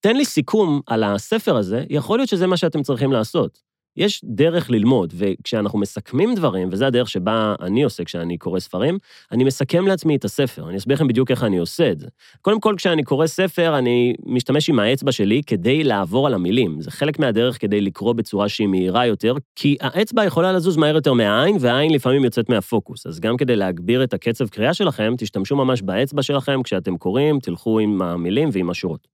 תן 0.00 0.16
לי 0.16 0.24
סיכום 0.24 0.80
על 0.86 1.04
הספר 1.04 1.56
הזה, 1.56 1.84
יכול 1.90 2.18
להיות 2.18 2.28
שזה 2.28 2.46
מה 2.46 2.56
שאתם 2.56 2.82
צריכים 2.82 3.12
לעשות. 3.12 3.69
יש 4.00 4.20
דרך 4.24 4.70
ללמוד, 4.70 5.14
וכשאנחנו 5.16 5.78
מסכמים 5.78 6.34
דברים, 6.34 6.68
וזה 6.72 6.86
הדרך 6.86 7.08
שבה 7.08 7.54
אני 7.60 7.82
עושה 7.82 8.04
כשאני 8.04 8.38
קורא 8.38 8.60
ספרים, 8.60 8.98
אני 9.32 9.44
מסכם 9.44 9.86
לעצמי 9.86 10.16
את 10.16 10.24
הספר. 10.24 10.68
אני 10.68 10.76
אסביר 10.76 10.94
לכם 10.96 11.08
בדיוק 11.08 11.30
איך 11.30 11.44
אני 11.44 11.58
עושה 11.58 11.90
את 11.90 12.00
זה. 12.00 12.06
קודם 12.42 12.60
כל, 12.60 12.74
כשאני 12.76 13.02
קורא 13.02 13.26
ספר, 13.26 13.78
אני 13.78 14.14
משתמש 14.26 14.68
עם 14.68 14.78
האצבע 14.78 15.12
שלי 15.12 15.42
כדי 15.46 15.84
לעבור 15.84 16.26
על 16.26 16.34
המילים. 16.34 16.80
זה 16.80 16.90
חלק 16.90 17.18
מהדרך 17.18 17.60
כדי 17.60 17.80
לקרוא 17.80 18.12
בצורה 18.12 18.48
שהיא 18.48 18.66
מהירה 18.66 19.06
יותר, 19.06 19.34
כי 19.56 19.76
האצבע 19.80 20.24
יכולה 20.24 20.52
לזוז 20.52 20.76
מהר 20.76 20.94
יותר 20.94 21.12
מהעין, 21.12 21.56
והעין 21.60 21.94
לפעמים 21.94 22.24
יוצאת 22.24 22.48
מהפוקוס. 22.48 23.06
אז 23.06 23.20
גם 23.20 23.36
כדי 23.36 23.56
להגביר 23.56 24.04
את 24.04 24.14
הקצב 24.14 24.48
קריאה 24.48 24.74
שלכם, 24.74 25.14
תשתמשו 25.18 25.56
ממש 25.56 25.82
באצבע 25.82 26.22
שלכם, 26.22 26.62
כשאתם 26.62 26.96
קוראים, 26.96 27.40
תלכו 27.40 27.78
עם 27.78 28.02
המילים 28.02 28.48
ועם 28.52 28.70
השורות. 28.70 29.08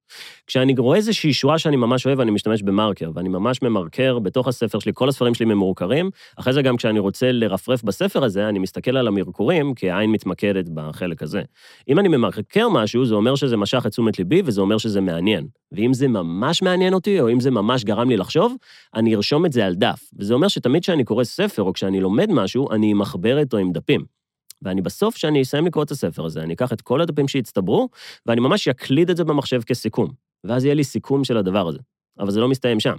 כשאני 0.46 0.75
רואה 0.78 0.96
איזושהי 0.96 1.32
שורה 1.32 1.58
שאני 1.58 1.76
ממש 1.76 2.06
אוהב, 2.06 2.20
אני 2.20 2.30
משתמש 2.30 2.62
במרקר, 2.62 3.10
ואני 3.14 3.28
ממש 3.28 3.62
ממרקר 3.62 4.18
בתוך 4.18 4.48
הספר 4.48 4.78
שלי, 4.78 4.92
כל 4.94 5.08
הספרים 5.08 5.34
שלי 5.34 5.46
ממורקרים. 5.46 6.10
אחרי 6.36 6.52
זה 6.52 6.62
גם 6.62 6.76
כשאני 6.76 6.98
רוצה 6.98 7.32
לרפרף 7.32 7.82
בספר 7.82 8.25
הזה, 8.25 8.48
אני 8.48 8.58
מסתכל 8.58 8.96
על 8.96 9.08
המרקורים, 9.08 9.75
כי 9.75 9.90
העין 9.90 10.10
מתמקדת 10.10 10.68
בחלק 10.68 11.22
הזה. 11.22 11.42
אם 11.88 11.98
אני 11.98 12.08
ממרקר 12.08 12.68
משהו, 12.68 13.06
זה 13.06 13.14
אומר 13.14 13.34
שזה 13.34 13.56
משך 13.56 13.82
את 13.86 13.90
תשומת 13.90 14.18
ליבי, 14.18 14.42
וזה 14.44 14.60
אומר 14.60 14.78
שזה 14.78 15.00
מעניין. 15.00 15.46
ואם 15.72 15.94
זה 15.94 16.08
ממש 16.08 16.62
מעניין 16.62 16.94
אותי, 16.94 17.20
או 17.20 17.30
אם 17.30 17.40
זה 17.40 17.50
ממש 17.50 17.84
גרם 17.84 18.08
לי 18.08 18.16
לחשוב, 18.16 18.54
אני 18.94 19.14
ארשום 19.14 19.46
את 19.46 19.52
זה 19.52 19.66
על 19.66 19.75
דף. 19.75 20.00
וזה 20.18 20.34
אומר 20.34 20.48
שתמיד 20.48 20.82
כשאני 20.82 21.04
קורא 21.04 21.25
ספר, 21.25 21.62
או 21.62 21.72
כשאני 21.72 22.00
לומד 22.00 22.30
משהו, 22.32 22.70
אני 22.72 22.90
עם 22.90 22.98
מחברת 22.98 23.52
או 23.52 23.58
עם 23.58 23.72
דפים. 23.72 24.16
ואני 24.62 24.82
בסוף, 24.82 25.14
כשאני 25.14 25.42
אסיים 25.42 25.66
לקרוא 25.66 25.84
את 25.84 25.90
הספר 25.90 26.25
הזה, 26.25 26.40
אני 26.40 26.54
אקח 26.54 26.72
את 26.72 26.80
כל 26.80 27.00
הדפים 27.00 27.28
שהצטברו, 27.28 27.88
ואני 28.26 28.40
ממש 28.40 28.68
אקליד 28.68 29.10
את 29.10 29.16
זה 29.16 29.25
במחשב 29.25 29.62
כסיכום. 29.62 30.08
ואז 30.44 30.64
יהיה 30.64 30.75
לי 30.75 30.84
סיכום 30.84 31.25
של 31.25 31.36
הדבר 31.36 31.68
הזה. 31.68 31.78
אבל 32.18 32.30
זה 32.30 32.40
לא 32.40 32.48
מסתיים 32.48 32.80
שם. 32.80 32.96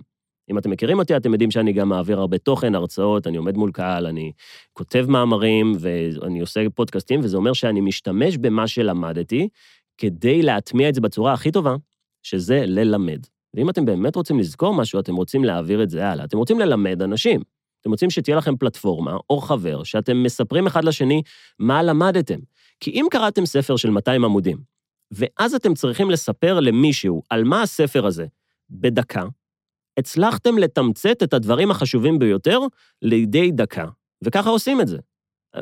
אם 0.52 0.58
אתם 0.58 0.70
מכירים 0.70 1.00
אותי, 1.00 1.18
אתם 1.18 1.32
יודעים 1.32 1.52
שאני 1.52 1.74
גם 1.74 1.90
מעביר 1.90 2.20
הרבה 2.20 2.38
תוכן, 2.38 2.76
הרצאות, 2.76 3.28
אני 3.28 3.38
עומד 3.38 3.58
מול 3.58 3.72
קהל, 3.72 4.06
אני 4.06 4.32
כותב 4.74 5.06
מאמרים 5.10 5.74
ואני 5.80 6.40
עושה 6.40 6.62
פודקאסטים, 6.76 7.20
וזה 7.24 7.38
אומר 7.38 7.54
שאני 7.54 7.82
משתמש 7.82 8.38
במה 8.38 8.68
שלמדתי 8.68 9.50
כדי 9.98 10.42
להטמיע 10.42 10.90
את 10.90 10.96
זה 10.96 11.02
בצורה 11.02 11.34
הכי 11.34 11.52
טובה, 11.52 11.76
שזה 12.24 12.64
ללמד. 12.66 13.20
ואם 13.54 13.70
אתם 13.70 13.86
באמת 13.86 14.16
רוצים 14.16 14.40
לזכור 14.40 14.74
משהו, 14.74 15.00
אתם 15.00 15.16
רוצים 15.16 15.44
להעביר 15.44 15.84
את 15.84 15.90
זה 15.90 16.08
הלאה. 16.08 16.26
אתם 16.26 16.38
רוצים 16.38 16.60
ללמד 16.60 17.02
אנשים. 17.02 17.42
אתם 17.88 17.92
רוצים 17.92 18.10
שתהיה 18.10 18.38
לכם 18.38 18.58
פלטפורמה 18.58 19.18
או 19.30 19.42
חבר, 19.42 19.84
שאתם 19.84 20.24
מספרים 20.24 20.68
אחד 20.68 20.84
לשני 20.84 21.22
מה 21.60 21.84
למדתם. 21.84 22.40
כי 22.80 22.92
אם 22.92 23.06
קראתם 23.12 23.46
ספר 23.46 23.76
של 23.76 23.90
200 23.90 24.26
עמודים, 24.26 24.58
ואז 25.12 25.56
אתם 25.56 25.74
צריכים 25.74 26.12
לספר 26.12 26.60
למישהו 26.60 27.22
על 27.30 27.44
מה 27.44 27.62
הספר 27.62 28.06
הזה 28.06 28.26
בדקה, 28.70 29.24
הצלחתם 30.00 30.58
לתמצת 30.58 31.24
את 31.24 31.34
הדברים 31.34 31.72
החשובים 31.72 32.20
ביותר 32.20 32.60
לידי 33.02 33.52
דקה, 33.52 33.86
וככה 34.24 34.50
עושים 34.50 34.82
את 34.82 34.88
זה. 34.88 34.98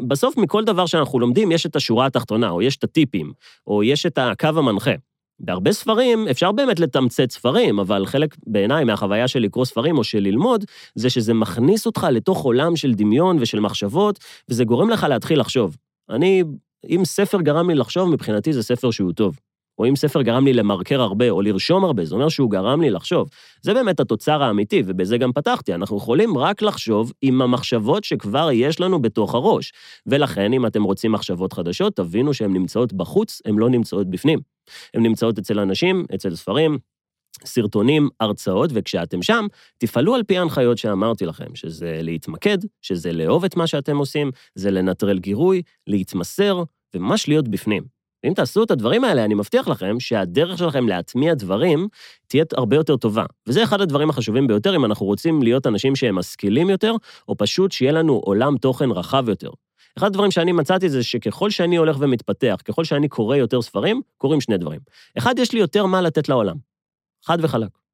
בסוף 0.07 0.37
מכל 0.37 0.63
דבר 0.63 0.85
שאנחנו 0.85 1.19
לומדים 1.19 1.51
יש 1.51 1.65
את 1.65 1.75
השורה 1.75 2.05
התחתונה, 2.05 2.49
או 2.49 2.61
יש 2.61 2.77
את 2.77 2.83
הטיפים, 2.83 3.33
או 3.67 3.83
יש 3.83 4.05
את 4.05 4.17
הקו 4.17 4.47
המנחה. 4.47 4.93
בהרבה 5.39 5.71
ספרים 5.71 6.27
אפשר 6.27 6.51
באמת 6.51 6.79
לתמצת 6.79 7.31
ספרים, 7.31 7.79
אבל 7.79 8.05
חלק 8.05 8.35
בעיניי 8.47 8.83
מהחוויה 8.83 9.27
של 9.27 9.39
לקרוא 9.39 9.65
ספרים 9.65 9.97
או 9.97 10.03
של 10.03 10.19
ללמוד, 10.19 10.65
זה 10.95 11.09
שזה 11.09 11.33
מכניס 11.33 11.85
אותך 11.85 12.07
לתוך 12.11 12.41
עולם 12.41 12.75
של 12.75 12.93
דמיון 12.93 13.37
ושל 13.39 13.59
מחשבות, 13.59 14.19
וזה 14.49 14.63
גורם 14.63 14.89
לך 14.89 15.03
להתחיל 15.03 15.39
לחשוב. 15.39 15.77
אני, 16.09 16.43
אם 16.89 17.01
ספר 17.05 17.41
גרם 17.41 17.69
לי 17.69 17.75
לחשוב, 17.75 18.09
מבחינתי 18.09 18.53
זה 18.53 18.63
ספר 18.63 18.91
שהוא 18.91 19.13
טוב. 19.13 19.39
או 19.79 19.85
אם 19.85 19.95
ספר 19.95 20.21
גרם 20.21 20.45
לי 20.45 20.53
למרקר 20.53 21.01
הרבה 21.01 21.29
או 21.29 21.41
לרשום 21.41 21.85
הרבה, 21.85 22.05
זה 22.05 22.15
אומר 22.15 22.29
שהוא 22.29 22.51
גרם 22.51 22.81
לי 22.81 22.89
לחשוב. 22.89 23.29
זה 23.61 23.73
באמת 23.73 23.99
התוצר 23.99 24.43
האמיתי, 24.43 24.83
ובזה 24.85 25.17
גם 25.17 25.31
פתחתי. 25.33 25.73
אנחנו 25.73 25.97
יכולים 25.97 26.37
רק 26.37 26.61
לחשוב 26.61 27.13
עם 27.21 27.41
המחשבות 27.41 28.03
שכבר 28.03 28.49
יש 28.53 28.79
לנו 28.79 29.01
בתוך 29.01 29.35
הראש. 29.35 29.71
ולכן, 30.07 30.53
אם 30.53 30.65
אתם 30.65 30.83
רוצים 30.83 31.11
מחשבות 31.11 31.53
חדשות, 31.53 31.95
תבינו 31.95 32.33
שהן 32.33 32.53
נמצאות 32.53 32.93
בחוץ, 32.93 33.41
הן 33.45 33.55
לא 33.55 33.69
נמצאות 33.69 34.09
בפנים. 34.09 34.39
הן 34.93 35.03
נמצאות 35.03 35.39
אצל 35.39 35.59
אנשים, 35.59 36.05
אצל 36.15 36.35
ספרים, 36.35 36.77
סרטונים, 37.45 38.09
הרצאות, 38.19 38.69
וכשאתם 38.73 39.21
שם, 39.21 39.47
תפעלו 39.77 40.15
על 40.15 40.23
פי 40.23 40.37
ההנחיות 40.37 40.77
שאמרתי 40.77 41.25
לכם, 41.25 41.55
שזה 41.55 41.99
להתמקד, 42.01 42.57
שזה 42.81 43.13
לאהוב 43.13 43.45
את 43.45 43.57
מה 43.57 43.67
שאתם 43.67 43.97
עושים, 43.97 44.31
זה 44.55 44.71
לנטרל 44.71 45.19
גירוי, 45.19 45.61
להתמסר, 45.87 46.63
וממש 46.95 47.27
להיות 47.27 47.47
בפנים. 47.47 47.94
ואם 48.25 48.33
תעשו 48.33 48.63
את 48.63 48.71
הדברים 48.71 49.03
האלה, 49.03 49.25
אני 49.25 49.33
מבטיח 49.33 49.67
לכם 49.67 49.99
שהדרך 49.99 50.57
שלכם 50.57 50.87
להטמיע 50.87 51.33
דברים 51.33 51.87
תהיה 52.27 52.43
הרבה 52.57 52.75
יותר 52.75 52.97
טובה. 52.97 53.25
וזה 53.47 53.63
אחד 53.63 53.81
הדברים 53.81 54.09
החשובים 54.09 54.47
ביותר 54.47 54.75
אם 54.75 54.85
אנחנו 54.85 55.05
רוצים 55.05 55.43
להיות 55.43 55.67
אנשים 55.67 55.95
שהם 55.95 56.15
משכילים 56.15 56.69
יותר, 56.69 56.95
או 57.27 57.37
פשוט 57.37 57.71
שיהיה 57.71 57.91
לנו 57.91 58.13
עולם 58.13 58.57
תוכן 58.57 58.91
רחב 58.91 59.29
יותר. 59.29 59.49
אחד 59.97 60.07
הדברים 60.07 60.31
שאני 60.31 60.51
מצאתי 60.51 60.89
זה 60.89 61.03
שככל 61.03 61.49
שאני 61.49 61.75
הולך 61.75 61.97
ומתפתח, 61.99 62.57
ככל 62.65 62.83
שאני 62.83 63.07
קורא 63.07 63.35
יותר 63.35 63.61
ספרים, 63.61 64.01
קורים 64.17 64.41
שני 64.41 64.57
דברים. 64.57 64.79
אחד, 65.17 65.39
יש 65.39 65.53
לי 65.53 65.59
יותר 65.59 65.85
מה 65.85 66.01
לתת 66.01 66.29
לעולם. 66.29 66.55
חד 67.25 67.37
וחלק. 67.41 67.84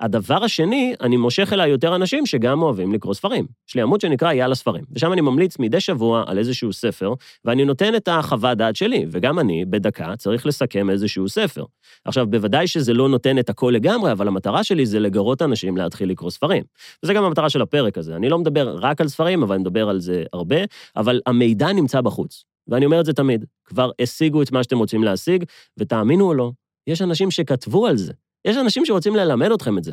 הדבר 0.00 0.44
השני, 0.44 0.94
אני 1.00 1.16
מושך 1.16 1.52
אליי 1.52 1.70
יותר 1.70 1.96
אנשים 1.96 2.26
שגם 2.26 2.62
אוהבים 2.62 2.92
לקרוא 2.92 3.14
ספרים. 3.14 3.46
יש 3.68 3.74
לי 3.74 3.82
עמוד 3.82 4.00
שנקרא 4.00 4.32
יאללה 4.32 4.54
ספרים, 4.54 4.84
ושם 4.92 5.12
אני 5.12 5.20
ממליץ 5.20 5.58
מדי 5.58 5.80
שבוע 5.80 6.24
על 6.26 6.38
איזשהו 6.38 6.72
ספר, 6.72 7.14
ואני 7.44 7.64
נותן 7.64 7.94
את 7.94 8.08
החוות 8.08 8.58
דעת 8.58 8.76
שלי, 8.76 9.06
וגם 9.10 9.38
אני, 9.38 9.64
בדקה, 9.64 10.16
צריך 10.16 10.46
לסכם 10.46 10.90
איזשהו 10.90 11.28
ספר. 11.28 11.64
עכשיו, 12.04 12.26
בוודאי 12.26 12.66
שזה 12.66 12.92
לא 12.92 13.08
נותן 13.08 13.38
את 13.38 13.50
הכל 13.50 13.72
לגמרי, 13.74 14.12
אבל 14.12 14.28
המטרה 14.28 14.64
שלי 14.64 14.86
זה 14.86 15.00
לגרות 15.00 15.42
אנשים 15.42 15.76
להתחיל 15.76 16.10
לקרוא 16.10 16.30
ספרים. 16.30 16.62
וזה 17.02 17.14
גם 17.14 17.24
המטרה 17.24 17.50
של 17.50 17.62
הפרק 17.62 17.98
הזה. 17.98 18.16
אני 18.16 18.28
לא 18.28 18.38
מדבר 18.38 18.76
רק 18.80 19.00
על 19.00 19.08
ספרים, 19.08 19.42
אבל 19.42 19.54
אני 19.54 19.60
מדבר 19.60 19.88
על 19.88 20.00
זה 20.00 20.24
הרבה, 20.32 20.56
אבל 20.96 21.20
המידע 21.26 21.72
נמצא 21.72 22.00
בחוץ. 22.00 22.44
ואני 22.68 22.84
אומר 22.84 23.00
את 23.00 23.06
זה 23.06 23.12
תמיד, 23.12 23.44
כבר 23.64 23.90
השיגו 24.02 24.42
את 24.42 24.52
מה 24.52 24.62
שאתם 24.62 24.78
רוצים 24.78 25.04
להשיג, 25.04 25.44
ותאמינו 25.78 26.28
או 26.28 26.34
לא, 26.34 26.50
יש 26.86 27.02
אנשים 27.02 27.30
שכתבו 27.30 27.86
על 27.86 27.96
זה. 27.96 28.12
יש 28.44 28.56
אנשים 28.56 28.86
שרוצים 28.86 29.16
ללמד 29.16 29.50
אתכם 29.50 29.78
את 29.78 29.84
זה, 29.84 29.92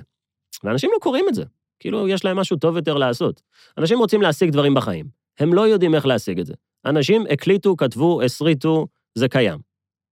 ואנשים 0.64 0.90
לא 0.94 0.98
קוראים 1.00 1.26
את 1.30 1.36
זה. 1.36 1.44
כאילו, 1.80 2.08
יש 2.08 2.26
להם 2.26 2.38
משהו 2.38 2.58
טוב 2.58 2.76
יותר 2.76 2.94
לעשות. 2.98 3.42
אנשים 3.78 4.00
רוצים 4.00 4.22
להשיג 4.22 4.50
דברים 4.50 4.74
בחיים, 4.74 5.06
הם 5.40 5.54
לא 5.54 5.68
יודעים 5.68 5.96
איך 5.96 6.06
להשיג 6.06 6.40
את 6.40 6.46
זה. 6.46 6.54
אנשים 6.86 7.24
הקליטו, 7.30 7.78
כתבו, 7.78 8.22
הסריטו, 8.22 8.88
זה 9.16 9.28
קיים. 9.28 9.60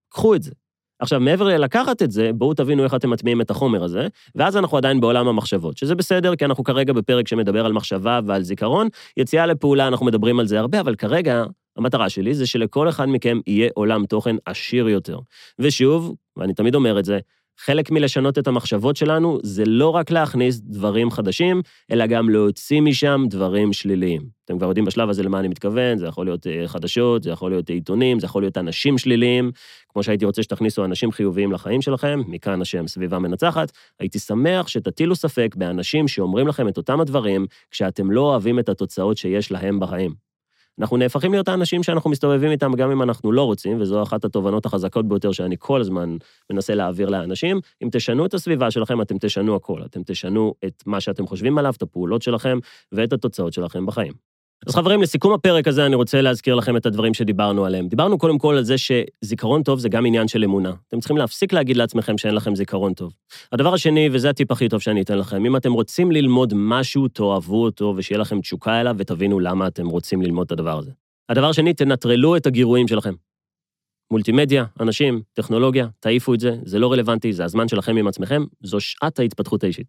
קחו 0.09 0.35
את 0.35 0.43
זה. 0.43 0.51
עכשיו, 0.99 1.19
מעבר 1.19 1.47
ללקחת 1.47 2.01
את 2.01 2.11
זה, 2.11 2.31
בואו 2.33 2.53
תבינו 2.53 2.83
איך 2.83 2.95
אתם 2.95 3.09
מטמיעים 3.09 3.41
את 3.41 3.49
החומר 3.49 3.83
הזה, 3.83 4.07
ואז 4.35 4.57
אנחנו 4.57 4.77
עדיין 4.77 4.99
בעולם 4.99 5.27
המחשבות, 5.27 5.77
שזה 5.77 5.95
בסדר, 5.95 6.35
כי 6.35 6.45
אנחנו 6.45 6.63
כרגע 6.63 6.93
בפרק 6.93 7.27
שמדבר 7.27 7.65
על 7.65 7.73
מחשבה 7.73 8.19
ועל 8.25 8.43
זיכרון. 8.43 8.87
יציאה 9.17 9.45
לפעולה, 9.45 9.87
אנחנו 9.87 10.05
מדברים 10.05 10.39
על 10.39 10.47
זה 10.47 10.59
הרבה, 10.59 10.79
אבל 10.79 10.95
כרגע, 10.95 11.43
המטרה 11.77 12.09
שלי 12.09 12.33
זה 12.33 12.47
שלכל 12.47 12.89
אחד 12.89 13.05
מכם 13.09 13.39
יהיה 13.47 13.69
עולם 13.73 14.05
תוכן 14.05 14.35
עשיר 14.45 14.89
יותר. 14.89 15.19
ושוב, 15.59 16.15
ואני 16.37 16.53
תמיד 16.53 16.75
אומר 16.75 16.99
את 16.99 17.05
זה, 17.05 17.19
חלק 17.61 17.91
מלשנות 17.91 18.37
את 18.37 18.47
המחשבות 18.47 18.95
שלנו 18.95 19.39
זה 19.43 19.63
לא 19.65 19.89
רק 19.89 20.11
להכניס 20.11 20.59
דברים 20.59 21.11
חדשים, 21.11 21.61
אלא 21.91 22.05
גם 22.05 22.29
להוציא 22.29 22.81
משם 22.81 23.23
דברים 23.29 23.73
שליליים. 23.73 24.21
אתם 24.45 24.57
כבר 24.57 24.67
יודעים 24.67 24.85
בשלב 24.85 25.09
הזה 25.09 25.23
למה 25.23 25.39
אני 25.39 25.47
מתכוון, 25.47 25.97
זה 25.97 26.05
יכול 26.05 26.25
להיות 26.25 26.47
אה, 26.47 26.67
חדשות, 26.67 27.23
זה 27.23 27.29
יכול 27.29 27.51
להיות 27.51 27.69
עיתונים, 27.69 28.19
זה 28.19 28.25
יכול 28.25 28.41
להיות 28.41 28.57
אנשים 28.57 28.97
שליליים. 28.97 29.51
כמו 29.89 30.03
שהייתי 30.03 30.25
רוצה 30.25 30.43
שתכניסו 30.43 30.85
אנשים 30.85 31.11
חיוביים 31.11 31.51
לחיים 31.51 31.81
שלכם, 31.81 32.21
מכאן 32.27 32.61
השם 32.61 32.87
סביבה 32.87 33.19
מנצחת, 33.19 33.71
הייתי 33.99 34.19
שמח 34.19 34.67
שתטילו 34.67 35.15
ספק 35.15 35.55
באנשים 35.55 36.07
שאומרים 36.07 36.47
לכם 36.47 36.67
את 36.67 36.77
אותם 36.77 37.01
הדברים, 37.01 37.45
כשאתם 37.71 38.11
לא 38.11 38.21
אוהבים 38.21 38.59
את 38.59 38.69
התוצאות 38.69 39.17
שיש 39.17 39.51
להם 39.51 39.79
בחיים. 39.79 40.28
אנחנו 40.79 40.97
נהפכים 40.97 41.31
להיות 41.31 41.47
האנשים 41.47 41.83
שאנחנו 41.83 42.09
מסתובבים 42.09 42.51
איתם 42.51 42.73
גם 42.73 42.91
אם 42.91 43.01
אנחנו 43.01 43.31
לא 43.31 43.43
רוצים, 43.43 43.81
וזו 43.81 44.03
אחת 44.03 44.25
התובנות 44.25 44.65
החזקות 44.65 45.07
ביותר 45.07 45.31
שאני 45.31 45.55
כל 45.59 45.81
הזמן 45.81 46.17
מנסה 46.49 46.75
להעביר 46.75 47.09
לאנשים. 47.09 47.59
אם 47.83 47.89
תשנו 47.91 48.25
את 48.25 48.33
הסביבה 48.33 48.71
שלכם, 48.71 49.01
אתם 49.01 49.15
תשנו 49.19 49.55
הכל. 49.55 49.81
אתם 49.85 50.01
תשנו 50.05 50.53
את 50.65 50.83
מה 50.85 51.01
שאתם 51.01 51.27
חושבים 51.27 51.57
עליו, 51.57 51.73
את 51.77 51.81
הפעולות 51.81 52.21
שלכם 52.21 52.59
ואת 52.91 53.13
התוצאות 53.13 53.53
שלכם 53.53 53.85
בחיים. 53.85 54.13
אז 54.67 54.75
חברים, 54.75 55.01
לסיכום 55.01 55.33
הפרק 55.33 55.67
הזה 55.67 55.85
אני 55.85 55.95
רוצה 55.95 56.21
להזכיר 56.21 56.55
לכם 56.55 56.77
את 56.77 56.85
הדברים 56.85 57.13
שדיברנו 57.13 57.65
עליהם. 57.65 57.87
דיברנו 57.87 58.17
קודם 58.17 58.37
כל 58.37 58.55
על 58.57 58.63
זה 58.63 58.75
שזיכרון 58.77 59.63
טוב 59.63 59.79
זה 59.79 59.89
גם 59.89 60.05
עניין 60.05 60.27
של 60.27 60.43
אמונה. 60.43 60.73
אתם 60.87 60.99
צריכים 60.99 61.17
להפסיק 61.17 61.53
להגיד 61.53 61.77
לעצמכם 61.77 62.17
שאין 62.17 62.35
לכם 62.35 62.55
זיכרון 62.55 62.93
טוב. 62.93 63.13
הדבר 63.51 63.73
השני, 63.73 64.09
וזה 64.11 64.29
הטיפ 64.29 64.51
הכי 64.51 64.69
טוב 64.69 64.79
שאני 64.81 65.01
אתן 65.01 65.17
לכם, 65.17 65.45
אם 65.45 65.55
אתם 65.55 65.73
רוצים 65.73 66.11
ללמוד 66.11 66.53
משהו, 66.55 67.07
תאהבו 67.07 67.63
אותו 67.63 67.93
ושיהיה 67.97 68.19
לכם 68.19 68.41
תשוקה 68.41 68.81
אליו 68.81 68.95
ותבינו 68.97 69.39
למה 69.39 69.67
אתם 69.67 69.87
רוצים 69.87 70.21
ללמוד 70.21 70.45
את 70.45 70.51
הדבר 70.51 70.77
הזה. 70.77 70.91
הדבר 71.29 71.49
השני, 71.49 71.73
תנטרלו 71.73 72.35
את 72.35 72.45
הגירויים 72.45 72.87
שלכם. 72.87 73.13
מולטימדיה, 74.11 74.65
אנשים, 74.79 75.21
טכנולוגיה, 75.33 75.87
תעיפו 75.99 76.33
את 76.33 76.39
זה, 76.39 76.55
זה 76.65 76.79
לא 76.79 76.91
רלוונטי, 76.91 77.33
זה 77.33 77.43
הזמן 77.43 77.67
שלכם 77.67 77.97
עם 77.97 78.07
עצמכם, 78.07 78.43
זו 78.63 78.79
שעת 78.79 79.19
ההתפתחות 79.19 79.63
האישית. 79.63 79.87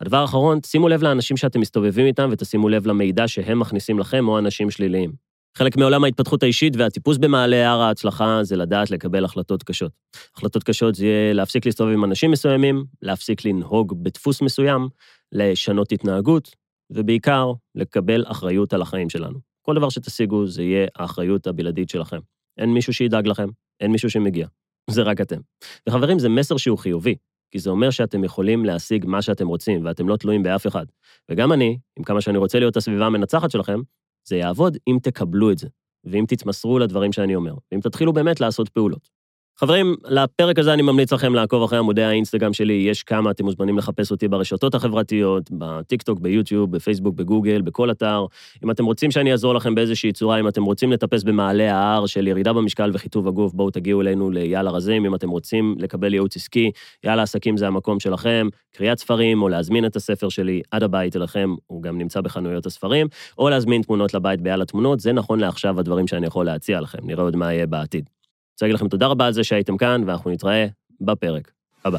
הדבר 0.00 0.16
האחרון, 0.16 0.58
שימו 0.66 0.88
לב 0.88 1.02
לאנשים 1.02 1.36
שאתם 1.36 1.60
מסתובבים 1.60 2.06
איתם 2.06 2.28
ותשימו 2.32 2.68
לב 2.68 2.86
למידע 2.86 3.28
שהם 3.28 3.60
מכניסים 3.60 3.98
לכם 3.98 4.28
או 4.28 4.38
אנשים 4.38 4.70
שליליים. 4.70 5.12
חלק 5.56 5.76
מעולם 5.76 6.04
ההתפתחות 6.04 6.42
האישית 6.42 6.76
והטיפוס 6.76 7.18
במעלה 7.18 7.70
הר 7.70 7.80
ההצלחה 7.80 8.38
זה 8.42 8.56
לדעת 8.56 8.90
לקבל 8.90 9.24
החלטות 9.24 9.62
קשות. 9.62 9.92
החלטות 10.36 10.62
קשות 10.62 10.94
זה 10.94 11.06
יהיה 11.06 11.32
להפסיק 11.32 11.66
להסתובב 11.66 11.92
עם 11.92 12.04
אנשים 12.04 12.30
מסוימים, 12.30 12.84
להפסיק 13.02 13.44
לנהוג 13.44 14.04
בדפוס 14.04 14.42
מסוים, 14.42 14.88
לשנות 15.32 15.92
התנהגות, 15.92 16.56
ובעיקר, 16.90 17.52
לקבל 17.74 18.24
אחריות 18.26 18.72
על 18.72 18.82
החיים 18.82 19.10
שלנו. 19.10 19.38
כל 19.62 19.74
דבר 19.74 19.88
שתשיגו 19.88 20.46
זה 20.46 20.62
יהיה 20.62 20.86
האחריות 20.96 21.46
הבלעדית 21.46 21.88
שלכם. 21.88 22.18
אין 22.58 22.74
מישהו 22.74 22.92
שידאג 22.92 23.26
לכם, 23.26 23.48
אין 23.80 23.92
מישהו 23.92 24.10
שמגיע. 24.10 24.46
זה 24.90 25.02
רק 25.02 25.20
אתם. 25.20 25.40
וחברים, 25.88 26.18
זה 26.18 26.28
מסר 26.28 26.56
שהוא 26.56 26.78
חיובי. 26.78 27.14
כי 27.52 27.58
זה 27.58 27.70
אומר 27.70 27.90
שאתם 27.90 28.24
יכולים 28.24 28.64
להשיג 28.64 29.06
מה 29.06 29.22
שאתם 29.22 29.48
רוצים, 29.48 29.84
ואתם 29.84 30.08
לא 30.08 30.16
תלויים 30.16 30.42
באף 30.42 30.66
אחד. 30.66 30.86
וגם 31.30 31.52
אני, 31.52 31.78
עם 31.98 32.04
כמה 32.04 32.20
שאני 32.20 32.38
רוצה 32.38 32.58
להיות 32.58 32.76
הסביבה 32.76 33.06
המנצחת 33.06 33.50
שלכם, 33.50 33.80
זה 34.28 34.36
יעבוד 34.36 34.76
אם 34.88 34.98
תקבלו 35.02 35.50
את 35.50 35.58
זה, 35.58 35.68
ואם 36.04 36.24
תתמסרו 36.28 36.78
לדברים 36.78 37.12
שאני 37.12 37.34
אומר, 37.34 37.54
ואם 37.72 37.80
תתחילו 37.80 38.12
באמת 38.12 38.40
לעשות 38.40 38.68
פעולות. 38.68 39.21
חברים, 39.64 39.96
לפרק 40.08 40.58
הזה 40.58 40.72
אני 40.72 40.82
ממליץ 40.82 41.12
לכם 41.12 41.34
לעקוב 41.34 41.62
אחרי 41.62 41.78
עמודי 41.78 42.02
האינסטגרם 42.02 42.52
שלי, 42.52 42.72
יש 42.72 43.02
כמה, 43.02 43.30
אתם 43.30 43.44
מוזמנים 43.44 43.78
לחפש 43.78 44.10
אותי 44.10 44.28
ברשתות 44.28 44.74
החברתיות, 44.74 45.50
בטיקטוק, 45.50 46.20
ביוטיוב, 46.20 46.76
בפייסבוק, 46.76 47.14
בגוגל, 47.14 47.62
בכל 47.62 47.90
אתר. 47.90 48.26
אם 48.64 48.70
אתם 48.70 48.84
רוצים 48.84 49.10
שאני 49.10 49.32
אעזור 49.32 49.54
לכם 49.54 49.74
באיזושהי 49.74 50.12
צורה, 50.12 50.40
אם 50.40 50.48
אתם 50.48 50.64
רוצים 50.64 50.92
לטפס 50.92 51.22
במעלה 51.22 51.74
ההר 51.74 52.06
של 52.06 52.28
ירידה 52.28 52.52
במשקל 52.52 52.90
וחיטוב 52.94 53.28
הגוף, 53.28 53.52
בואו 53.52 53.70
תגיעו 53.70 54.00
אלינו 54.00 54.30
ליאללה 54.30 54.70
רזים, 54.70 55.04
אם 55.04 55.14
אתם 55.14 55.28
רוצים 55.28 55.74
לקבל 55.78 56.14
ייעוץ 56.14 56.36
עסקי, 56.36 56.70
יאללה 57.04 57.22
עסקים 57.22 57.56
זה 57.56 57.66
המקום 57.66 58.00
שלכם, 58.00 58.48
קריאת 58.76 58.98
ספרים, 58.98 59.42
או 59.42 59.48
להזמין 59.48 59.86
את 59.86 59.96
הספר 59.96 60.28
שלי 60.28 60.62
עד 60.70 60.82
הבית 60.82 61.16
אליכם, 61.16 61.54
הוא 61.66 61.82
גם 61.82 61.98
נמצא 61.98 62.20
בחנויות 62.20 62.66
הספרים, 62.66 63.06
או 63.38 63.48
להזמין 63.48 63.82
תמונות 63.82 64.14
לבית 64.14 64.40
ביאללה 64.40 64.64
תמונות, 64.64 65.00
זה 65.00 65.12
נכון 65.12 65.40
לעכשיו 65.40 65.80
הדברים 65.80 66.06
שאני 66.06 66.26
יכול 66.26 66.46
להציע 66.46 66.80
לכם, 66.80 66.98
נראה 67.02 67.22
עוד 67.22 67.36
מה 67.36 67.52
יהיה 67.52 67.66
בעתיד. 67.66 68.21
רוצה 68.52 68.66
להגיד 68.66 68.74
לכם 68.74 68.88
תודה 68.88 69.06
רבה 69.06 69.26
על 69.26 69.32
זה 69.32 69.44
שהייתם 69.44 69.76
כאן, 69.76 70.02
ואנחנו 70.06 70.30
נתראה 70.30 70.66
בפרק 71.00 71.50
הבא. 71.84 71.98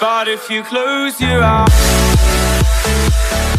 But 0.00 0.26
if 0.26 0.50
you 0.50 0.62
close 0.70 1.20
your 1.20 1.42
eyes 1.42 3.51